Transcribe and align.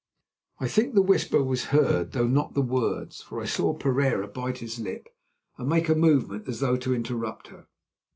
I 0.59 0.67
think 0.67 0.95
the 0.95 1.01
whisper 1.03 1.43
was 1.43 1.65
heard, 1.65 2.13
though 2.13 2.25
not 2.25 2.55
the 2.55 2.63
words, 2.63 3.21
for 3.21 3.39
I 3.39 3.45
saw 3.45 3.71
Pereira 3.75 4.27
bite 4.27 4.57
his 4.57 4.79
lip 4.79 5.09
and 5.59 5.69
make 5.69 5.89
a 5.89 5.93
movement 5.93 6.47
as 6.47 6.59
though 6.59 6.75
to 6.77 6.95
interrupt 6.95 7.49
her. 7.49 7.67